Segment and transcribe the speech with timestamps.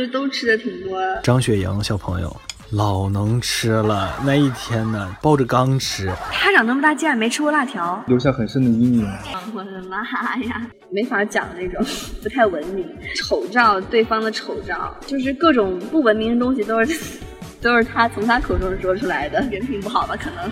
[0.00, 0.98] 就都吃的挺多。
[1.22, 2.34] 张雪莹小朋友
[2.70, 6.10] 老能吃了，那一天呢抱着缸吃。
[6.32, 9.06] 他长那么大竟然没吃过辣条，留下很深的阴影。
[9.52, 9.98] 我的妈
[10.44, 11.84] 呀，没法讲那种
[12.22, 16.98] 不太文明，丑照对方的丑照，就是各种不文明的东西都是
[17.60, 20.50] 都是他从他口中说出来的，人品不好吧可能。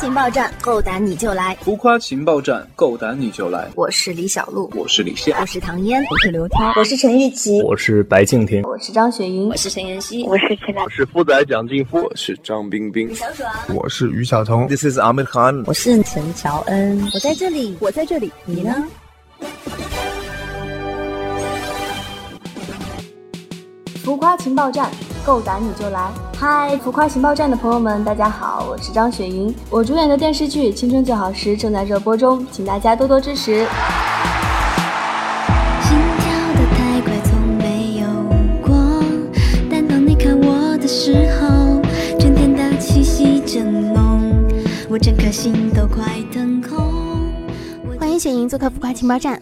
[0.00, 1.54] 情报站，够胆你就来！
[1.60, 3.68] 浮夸情报站，够胆你就来！
[3.74, 18.82] 我是李小璐，我是李现，我是唐嫣，我是刘涛，我是陈钰琪，我是白敬亭，我是张雪迎，我是陈妍希，我是陈我是富仔蒋劲夫，我是张冰冰，小爽，我是于晓彤，This is Amir Khan，我是陈乔恩，我在这里，我在这里，你呢？
[24.02, 24.90] 浮夸情报站，
[25.26, 26.10] 够胆你就来！
[26.40, 33.66] 嗨，浮夸情报站的朋友们，大家好，我是张雪莹，我主演的电视剧《青春最好时》正在热播中，请大家多多支持。
[35.82, 38.06] 心跳的太快，从没有
[38.66, 38.74] 过，
[39.70, 41.82] 但当你看我的时候，
[42.18, 44.42] 春天的气息真浓，
[44.88, 47.20] 我整颗心都快腾空。
[47.98, 49.38] 欢迎雪莹做客浮夸情报站。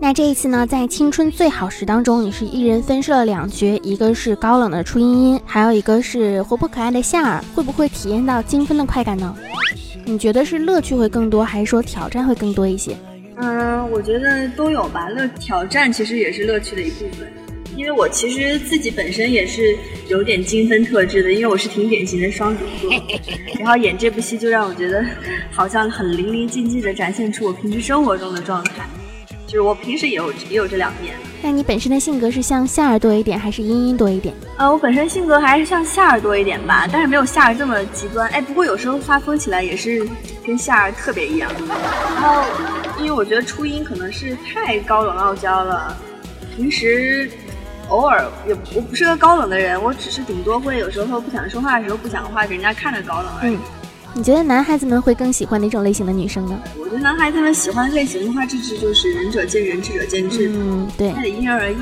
[0.00, 9.34] 那这一次呢，在《青春最好时》当中，你是一人分饰了两角，一个是高冷的初音音，还有一个是活泼可爱的夏尔，会不会体验到精分的快感呢？
[10.04, 12.96] 你觉得是乐趣会更多，还是说挑战会更多一些？
[13.38, 15.08] 嗯，我觉得都有吧。
[15.08, 17.28] 乐挑战其实也是乐趣的一部分，
[17.76, 19.76] 因为我其实自己本身也是
[20.08, 22.88] 有点精分特质的，因为我是挺典型的双子座，
[23.58, 25.04] 然后演这部戏就让我觉得
[25.50, 28.88] 好像很淋漓尽致的展现出我平时生活中的状态。
[29.48, 31.14] 就是我平时也有也有这两面。
[31.42, 34.34] 那你本身的性格是像夏儿多一点，还是茵茵多一点？
[34.58, 38.28] 呃，我本身性格还是像夏儿多一点吧，但是没有夏儿这么极端。
[38.28, 40.06] 哎，不过有时候发疯起来也是
[40.44, 41.50] 跟夏儿特别一样。
[42.14, 42.44] 然后，
[42.98, 45.96] 因为我觉得初音可能是太高冷傲娇了，
[46.54, 47.30] 平时
[47.88, 53.56] 偶尔也我不是个高冷的人，我只是顶多会有时候不想说话的时候不讲话，给人家看着高冷而已。
[54.14, 56.58] 你觉得男孩子们会更喜欢哪种类型的女生呢？
[56.80, 60.50] 我觉得男孩子们喜欢类型的话，这这就是仁者见仁，智者见智。
[60.52, 61.76] 嗯，对，那得因人而异。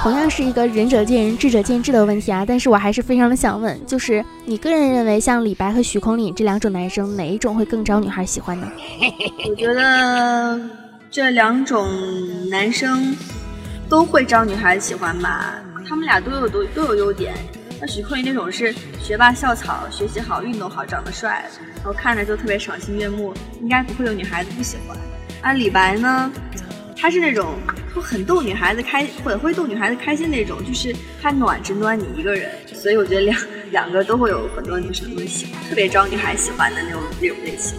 [0.00, 8.66] 同样是一个仁者见仁，智者见智的问题啊，但是我还是非常的想问，就是你个人认为，像李白和许孔领这两种男生，哪一种会更招女孩喜欢呢？
[9.50, 10.58] 我觉得
[11.10, 11.86] 这两种
[12.48, 13.14] 男生
[13.88, 15.56] 都会招女孩喜欢吧，
[15.86, 17.34] 他们俩都有都都有优点。
[17.80, 21.44] 那许慧那种是学霸校草，学习好，运动好，长得帅，
[21.76, 24.96] 然后看着就特别赏心悦目，应该不会有女孩子不喜欢。
[25.42, 26.32] 而李白呢，
[26.96, 27.54] 他是那种
[27.94, 33.38] 会很逗女孩子开，会会逗女孩子开心那种，就是他暖只暖你一个人，所以我觉得两
[33.70, 37.78] 两个都会有很多女生会喜欢，特别招女孩喜欢的那种那种类型。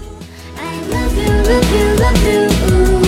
[3.01, 3.06] 之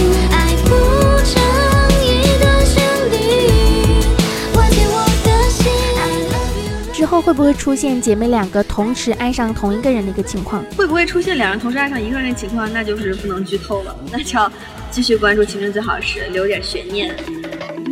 [7.09, 10.63] 后会不会出现姐妹两个同时爱上同一个人的一个情况？
[10.77, 12.71] 会不会出现两人同时爱上一个人的情况？
[12.71, 14.51] 那就是不能剧透了， 那就要
[14.91, 17.17] 继续关注《青春最好时》，留点悬念。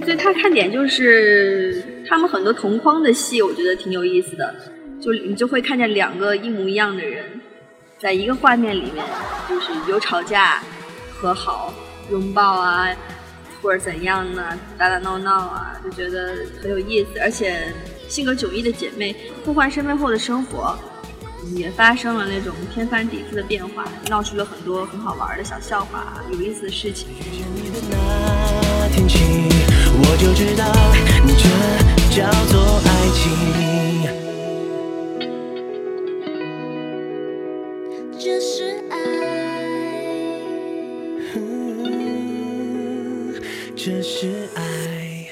[0.06, 4.53] 所以他看点就是他们很多同框的戏，我觉得挺有意思的。
[5.01, 7.41] 就你就会看见两个一模一样的人，
[8.00, 9.03] 在一个画面里面，
[9.50, 10.61] 就是有吵架、
[11.11, 11.73] 和好、
[12.11, 12.88] 拥抱啊，
[13.62, 17.73] 或者怎样呢，打打闹闹啊，就觉得很有意思，而且。
[18.07, 19.13] 性格迥异的姐妹
[19.44, 20.79] 互换身份后的生活，
[21.53, 27.09] 也发生了那种天翻地覆的变化，闹出了很多很好玩的小笑话，有意思的事情。
[30.00, 30.63] 我就知道，
[31.25, 31.50] 你这
[32.16, 33.19] 叫做爱情。
[38.18, 38.95] 这是爱，
[43.87, 45.25] 这是爱。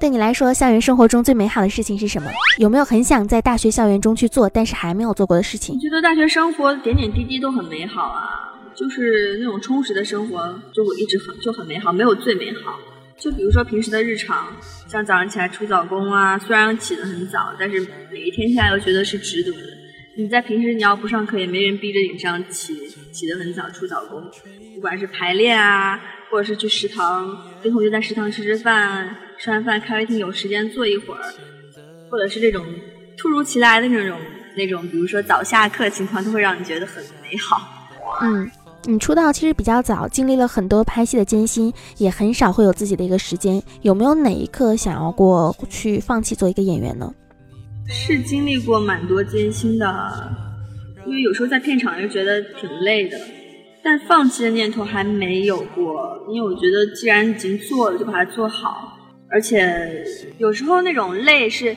[0.00, 2.30] 对你来说，校园生活中最美好的事情是什么？
[2.58, 5.74] 有没有很想在大学校园中去做，但是还没有做过的事情？
[5.74, 8.24] 我觉得大学生活点点滴滴都很美好啊，
[8.74, 12.78] 就是那种充实的生活，就我一直很就很美好，没有最美好。
[13.18, 14.56] 就比如说平时的日常，
[14.88, 19.58] 像早上起来出早工啊，虽然起得很早，但是每一天下来，都觉得是值得的。
[20.16, 22.74] 你在平时你要不上课，也没人逼着你这样起
[23.12, 24.22] 起得很早出早工，
[24.74, 26.00] 不管是排练啊，
[26.36, 29.08] 或者是去食堂跟同学在食堂吃吃饭。
[29.38, 31.20] 吃完饭，咖啡厅有时间坐一会儿，
[32.10, 32.62] 或者是这种
[33.16, 34.18] 突如其来的那种
[34.54, 37.88] 那种，比如说早下课情况，都会让你觉得很美好。
[38.20, 38.50] 嗯，
[38.84, 43.62] 你出道其实比较早，经历了很多拍戏的艰辛，也很少会有自己的一个时间。
[43.80, 47.10] 有没有哪一刻想要过去放弃做一个演员呢？
[47.88, 49.86] 是经历过蛮多艰辛的，
[51.06, 53.18] 因为有时候在片场就觉得挺累的。
[53.86, 58.98] 但放弃的念头还没有过，因为我觉得既然已经做了，就把它做好。
[59.30, 60.04] 而且
[60.38, 61.76] 有时候那种累是，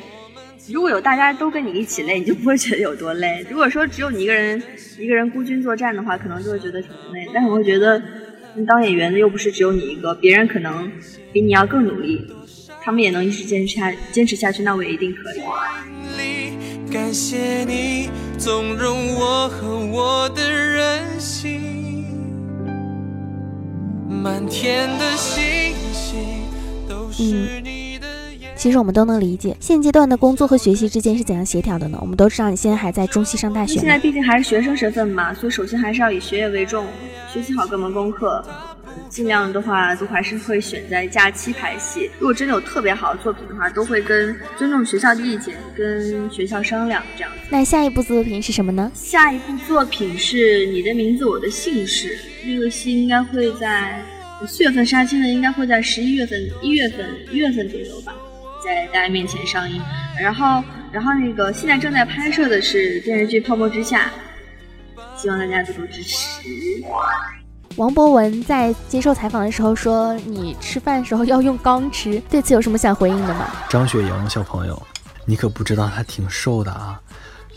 [0.74, 3.46] 如果有大家都跟你一起累，你就不会觉得有多累。
[3.48, 4.60] 如果说只有你一个人
[4.98, 7.30] 一个人孤军作战的话，可能就会觉得挺累。
[7.32, 8.02] 但是我会觉得，
[8.68, 10.92] 当演员的又不是只有你一个，别人可能
[11.32, 12.26] 比你要更努力，
[12.82, 15.44] 他们也能一直坚持下坚持下去，那我也一定可以。
[16.92, 21.79] 感谢你纵容我和我的任性，
[24.22, 26.20] 满天的星星
[26.90, 27.24] 都是
[27.62, 28.08] 你的
[28.38, 28.52] 眼。
[28.58, 31.98] 其实我们都能理解，现阶段的工作和学习之间是怎样协调的呢？
[32.02, 36.86] 我们都知道你现在还在中戏上大学，现在毕竟还是学生身份嘛，所以首先还是要以学业为重，
[37.32, 38.44] 学习好各门功课。
[39.10, 42.10] 尽量的话，都还是会选在假期拍戏。
[42.20, 47.38] 如果真的有特别好的作品的话，都会跟尊重学校的意见，跟学校商量这样子。
[47.50, 48.92] 那下一部作品是什么呢？
[48.94, 52.18] 下一部作品是你的名字，我的姓氏。
[52.46, 54.02] 那个戏应该会在
[54.48, 58.14] 四月份杀青的，应该会在十一月份、一月份、一月份左右吧，
[58.64, 59.82] 在大家面前上映。
[60.20, 64.12] 然后，然后那个现在正在拍摄的是电视剧《泡沫之夏》，
[65.22, 66.42] 希望大家多多支持。
[67.76, 73.48] 王博文在接受采访的时候说：“你吃饭的时候 要用缸吃。”对此有什么想回应的吗？
[73.70, 74.82] 张雪莹小朋友，
[75.26, 77.00] 你可不知道他挺瘦的啊，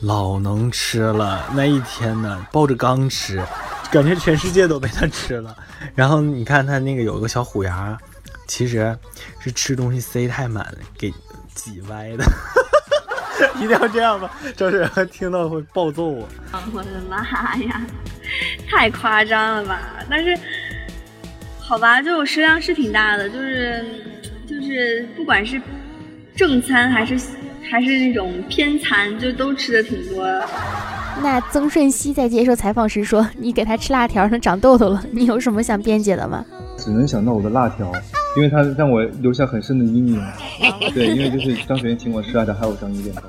[0.03, 1.45] 老能吃了。
[1.55, 3.43] 那一天呢，抱着缸吃，
[3.91, 5.57] 感觉全世界都被他吃了。
[5.95, 7.99] 然后你看他那个有个小虎牙，
[8.47, 8.97] 其实
[9.41, 11.13] 是吃东西塞太满了，给
[11.55, 12.25] 挤歪的。
[13.57, 14.31] 一定要这样吗？
[14.57, 16.29] 张雪莹听到会暴揍我。
[16.73, 17.83] 我的妈呀！
[18.69, 19.81] 太夸张了吧！
[20.09, 20.37] 但是，
[21.59, 23.85] 好吧，就食量是挺大的，就是
[24.47, 25.61] 就是不管是
[26.35, 27.19] 正餐还是
[27.71, 30.27] 还是那种偏餐，就都吃的挺多。
[31.23, 36.45] 那曾舜晞在接受采访时说：“你给他吃辣条，能长痘痘了。”你有什么想辩解的吗？
[36.79, 37.93] 只能想到我的辣条，
[38.35, 40.23] 因为他让我留下很深的阴影。
[40.95, 43.23] 对，因为就是张学友请我吃辣条，还有张一面包。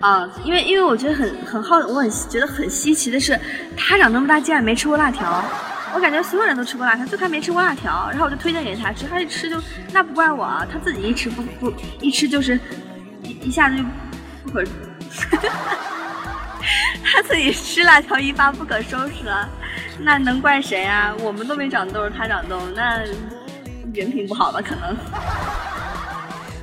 [0.00, 3.38] 啊，因为因为我觉得很很好，我很觉得很稀奇的是，
[3.76, 5.42] 他长那么大竟然没吃过辣条。
[5.94, 8.08] 我感觉所有人都吃过辣条，就他没吃过辣条。
[8.10, 9.56] 然后我就推荐给他吃，他一吃就
[9.92, 12.60] 那不怪我啊，他自己一吃不不一吃就是
[13.22, 13.82] 一一下子就
[14.44, 14.62] 不可，
[17.02, 19.48] 他自己吃辣条一发不可收拾了，
[20.00, 21.14] 那能怪谁啊？
[21.20, 22.98] 我们都没长痘，他长痘，那
[23.94, 24.60] 人品不好吧？
[24.60, 24.94] 可能。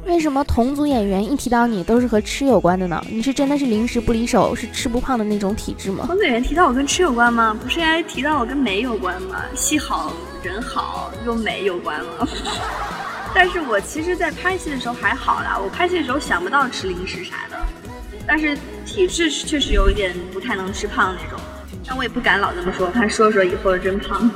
[0.06, 3.02] 为什么同组演员一提到你都是和吃有关的呢？
[3.10, 6.04] 你是真的是零食不离手，是吃不胖的那种体质吗？
[6.08, 7.58] 同组演员提到我跟吃有关吗？
[7.62, 9.42] 不是应该提到我跟美有关吗？
[9.56, 10.12] 戏好
[10.44, 12.28] 人好又美有关吗？
[13.34, 17.58] 但是我其实，在拍戏的时候还好啦，我拍戏的时候想不到吃零食啥的，
[18.28, 21.40] 但是体质确实有一点不太能吃胖那种，
[21.88, 24.30] 但我也不敢老这么说，怕说说以后真胖。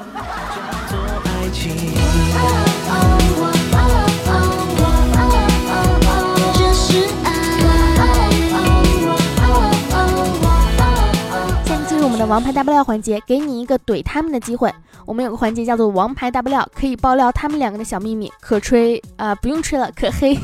[12.17, 14.73] 的王牌大爆料环节，给你一个怼他们的机会。
[15.05, 20.35] 我们有个环节叫做王牌大爆料，可以爆料他们两个的小秘密，可吹啊，不用吹了，可黑。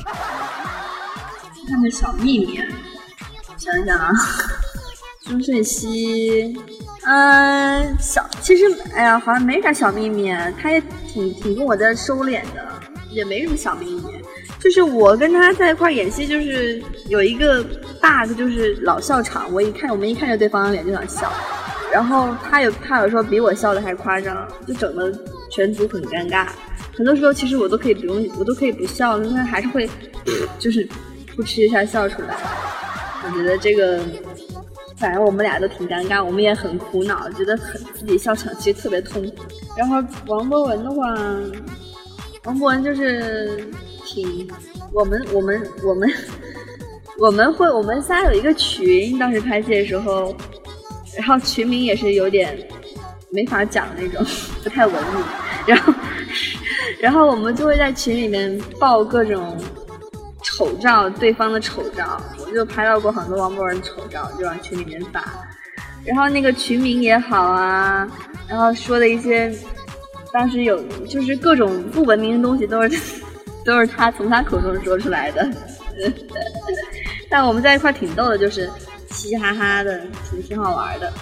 [1.67, 2.59] 他们小秘密，
[3.57, 4.11] 想一想啊，
[5.21, 6.55] 孙顺熙，
[7.05, 10.31] 嗯，小，其实哎呀，好像没啥小秘密，
[10.61, 12.69] 他也挺挺跟我在收敛的，
[13.11, 14.03] 也没什么小秘密。
[14.59, 17.61] 就是我跟他在一块演戏，就是有一个
[18.01, 19.51] bug，就是老笑场。
[19.51, 21.29] 我一看，我们一看着对方的脸就想笑。
[21.93, 25.13] 然后他有他有时候比我笑的还夸张，就整的
[25.51, 26.47] 全组很尴尬。
[26.91, 29.87] 很多时候其实我都可以不用，我都可以不笑，但他还是会，
[30.57, 30.89] 就是
[31.35, 32.35] 扑哧一下笑出来。
[33.23, 33.99] 我觉得这个，
[34.97, 39.35] 反正我们俩都挺尴尬，我们也很苦恼，觉得很自己笑场其实特别痛苦。
[39.77, 41.13] 然后王博文的话，
[42.45, 43.67] 王博文就是
[44.03, 44.49] 挺
[44.91, 46.11] 我们我们我们
[47.19, 50.35] 我们会我们仨有一个群，当时拍戏的时候。
[51.17, 52.57] 然后群名也是有点
[53.29, 54.25] 没法讲那种，
[54.63, 55.23] 不太文明。
[55.65, 55.93] 然后，
[56.99, 59.57] 然后我们就会在群里面爆各种
[60.43, 62.21] 丑照，对方的丑照。
[62.45, 65.23] 我就拍到过很多王博文丑照，就往群里面发。
[66.05, 68.07] 然后那个群名也好啊，
[68.47, 69.51] 然后说的一些，
[70.31, 73.21] 当时有就是各种不文明的东西，都是
[73.63, 75.49] 都是他从他口中说出来的。
[77.29, 78.69] 但我们在一块挺逗的，就是。
[79.13, 81.13] 嘻嘻哈哈的，挺挺好玩的。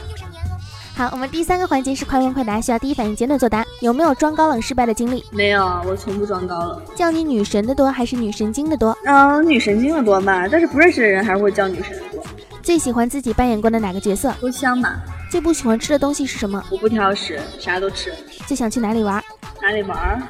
[0.93, 3.65] 好，我们第三个环节是快问快答，需要第一反应简短作答。
[3.79, 5.23] 有没有装高冷失败的经历？
[5.31, 6.81] 没有，我从不装高冷。
[6.95, 8.95] 叫你女神的多还是女神经的多？
[9.05, 12.23] 嗯，女神经的多吧，但是不认识的人还是会叫女神的多。
[12.61, 14.33] 最喜欢自己扮演过的哪个角色？
[14.41, 14.99] 秋香吧。
[15.31, 16.61] 最不喜欢吃的东西是什么？
[16.69, 18.13] 我不挑食，啥都吃。
[18.45, 19.23] 最想去哪里玩？
[19.61, 20.21] 哪里玩？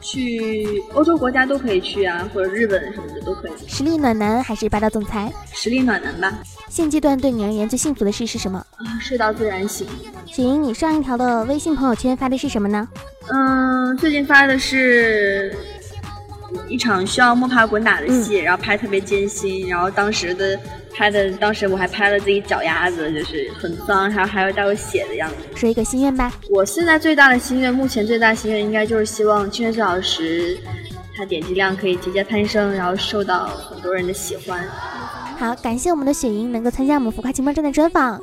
[0.00, 3.52] 去欧洲国家都可以去啊，或者日本什么的都可以。
[3.66, 5.32] 实力暖男还是霸道总裁？
[5.52, 6.38] 实力暖男吧。
[6.68, 8.58] 现阶段对你而言最幸福的事是什么？
[8.76, 9.86] 啊，睡到自然醒。
[10.26, 12.86] 雪莹，你上一条的微信朋友圈发的是什么呢？
[13.30, 15.54] 嗯，最近发的是
[16.68, 20.58] 一场需要摸爬滚打的戏，然后拍特别艰辛，然后当时的。
[20.90, 25.36] 拍的当时我还拍了自己脚丫子，就是很脏，还还有带有血的样子。
[25.54, 26.32] 说一个心愿吧。
[26.50, 30.56] 我现在最大的心愿，目前最大心愿应该就是希望《青春最小时》
[31.16, 34.60] 它点击量可以节节攀升，然后受到很多人的喜欢。
[35.38, 38.20] 好，感谢我们的雪莹能够参加我们浮夸情报站的专访。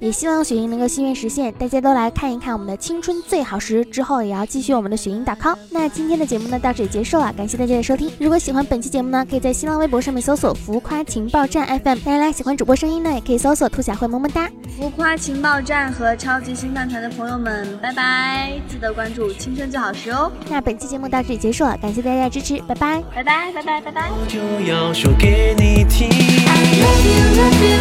[0.00, 3.84] 也希望雪莹能够心愿实现，大家都来看一看我们的青春最好时。
[3.86, 5.56] 之后也要继续我们的雪莹打 call。
[5.70, 8.10] 那今天的节目呢，到这里结束了，感谢大家的收听。
[8.20, 11.98] 如果喜欢本期节目呢，可以在新浪微博上面搜索“浮夸情报站 FM”。
[12.04, 14.48] 当然啦，喜欢主播声音呢，也可以搜索“兔小慧么么哒”。
[14.78, 18.52] 浮夸情报站和超级星饭团的朋友们，拜拜！
[18.68, 20.30] 记得关注青春最好时哦。
[20.48, 24.10] 那本期节目到这里结束了，感谢大家的支持，拜拜，拜拜，拜拜，拜拜。
[24.10, 24.42] love you,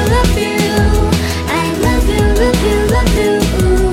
[0.09, 1.06] love you.
[1.81, 3.87] 这是爱。